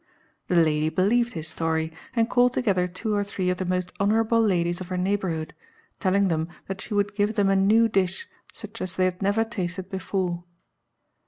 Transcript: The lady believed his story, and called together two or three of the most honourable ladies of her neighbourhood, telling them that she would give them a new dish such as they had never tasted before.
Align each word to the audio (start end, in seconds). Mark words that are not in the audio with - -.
The 0.47 0.55
lady 0.55 0.89
believed 0.89 1.33
his 1.33 1.47
story, 1.47 1.93
and 2.15 2.27
called 2.27 2.53
together 2.53 2.87
two 2.87 3.13
or 3.13 3.23
three 3.23 3.51
of 3.51 3.59
the 3.59 3.65
most 3.65 3.91
honourable 3.99 4.41
ladies 4.41 4.81
of 4.81 4.87
her 4.87 4.97
neighbourhood, 4.97 5.53
telling 5.99 6.27
them 6.27 6.47
that 6.67 6.81
she 6.81 6.95
would 6.95 7.13
give 7.13 7.35
them 7.35 7.49
a 7.49 7.55
new 7.55 7.87
dish 7.87 8.27
such 8.51 8.81
as 8.81 8.95
they 8.95 9.05
had 9.05 9.21
never 9.21 9.43
tasted 9.43 9.91
before. 9.91 10.43